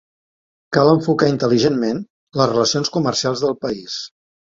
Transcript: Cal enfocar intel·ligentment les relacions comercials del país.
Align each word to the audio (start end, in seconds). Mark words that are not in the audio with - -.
Cal 0.77 0.89
enfocar 0.93 1.29
intel·ligentment 1.33 2.01
les 2.43 2.53
relacions 2.55 2.93
comercials 2.99 3.49
del 3.49 3.59
país. 3.69 4.05